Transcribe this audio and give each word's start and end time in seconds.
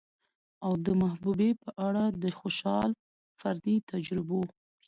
او 0.65 0.71
د 0.85 0.87
محبوبې 1.01 1.51
په 1.63 1.69
اړه 1.87 2.03
د 2.23 2.25
خوشال 2.39 2.89
فردي 3.39 3.75
تجربو 3.91 4.41